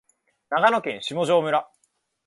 [0.49, 1.69] 長野県下條村